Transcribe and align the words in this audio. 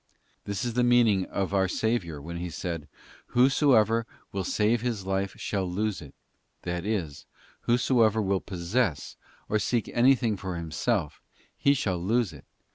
This 0.45 0.65
is 0.65 0.73
the 0.73 0.83
meaning 0.83 1.25
of 1.25 1.53
our 1.53 1.67
Saviour 1.67 2.19
when 2.19 2.37
He 2.37 2.49
said,' 2.49 2.87
Whosoever 3.37 4.07
will 4.31 4.43
save 4.43 4.79
THE 4.81 4.85
JOY 4.85 4.89
OF 4.89 4.93
SUFFERING. 4.93 4.93
17 4.93 4.93
his 4.93 5.05
life 5.05 5.33
shall 5.41 5.69
lose 5.69 6.01
it;'* 6.01 6.15
that 6.63 6.85
is, 6.87 7.25
whosoever 7.67 8.19
will 8.19 8.41
possess, 8.41 9.15
or 9.47 9.59
seek 9.59 9.89
anything 9.93 10.37
for 10.37 10.55
himself, 10.55 11.21
he 11.55 11.75
shall 11.75 11.99
lose 12.03 12.33
it.. 12.33 12.45